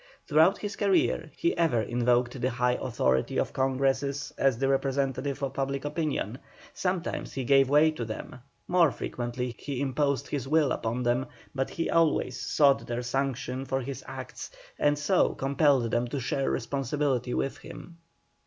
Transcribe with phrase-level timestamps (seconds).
[0.27, 5.53] Throughout his career, he ever invoked the high authority of Congresses as the representatives of
[5.53, 6.39] public opinion;
[6.73, 11.69] sometimes he gave way to them, more frequently he imposed his will upon them; but
[11.69, 17.35] he always sought their sanction for his acts, and so compelled them to share responsibility
[17.35, 17.99] with him.